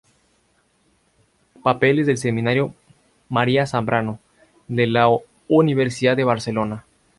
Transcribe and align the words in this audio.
Papeles 1.61 2.07
del 2.07 2.17
Seminario 2.17 2.73
María 3.29 3.67
Zambrano" 3.67 4.19
de 4.67 4.87
la 4.87 5.07
Universidad 5.47 6.17
de 6.17 6.23
Barcelona. 6.23 6.85